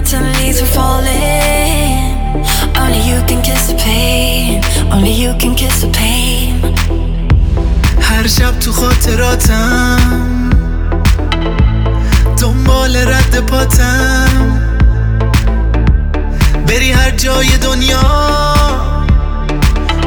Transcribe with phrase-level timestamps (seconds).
[0.00, 2.16] rotten leaves were falling.
[2.76, 4.62] Only you can kiss the pain.
[4.92, 6.60] Only you can kiss the pain.
[8.00, 10.50] هر شب تو خاطراتم
[12.40, 14.60] دنبال رد پاتم
[16.66, 18.02] بری هر جای دنیا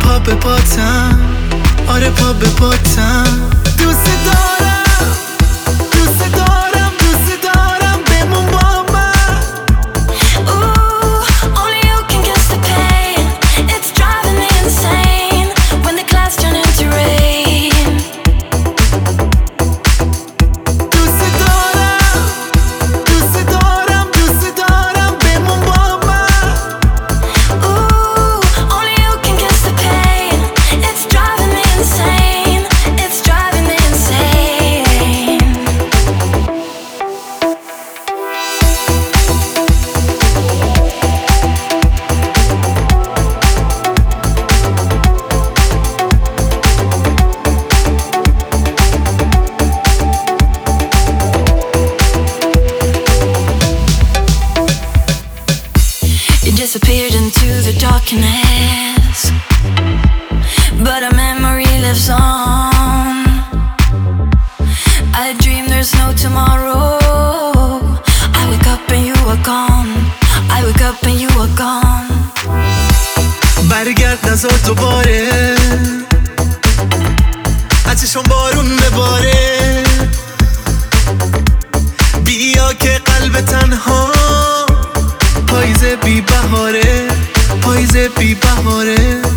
[0.00, 1.18] پا به پاتم
[1.88, 3.57] آره پا به پاتم
[57.72, 59.30] the darkness,
[60.84, 63.16] but a memory lives on.
[65.24, 66.98] I dream there's no tomorrow.
[68.40, 69.90] I wake up and you are gone.
[70.56, 72.08] I wake up and you are gone.
[73.70, 75.28] برگرد نزار دوباره
[77.90, 79.84] آتیشون بارون بباره
[82.24, 84.12] بیا که قلب تنها
[85.48, 87.17] پاییز بی بهاره
[87.88, 89.27] پاییز بی بهاره.